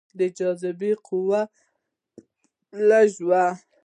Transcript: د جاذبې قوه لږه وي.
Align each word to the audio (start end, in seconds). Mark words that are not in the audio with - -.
د 0.19 0.21
جاذبې 0.37 0.91
قوه 1.07 1.41
لږه 2.89 3.17
وي. 3.27 3.45